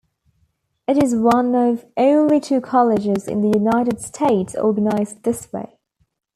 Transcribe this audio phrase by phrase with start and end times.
[0.87, 5.77] It is one of only two colleges in the United States organized this way.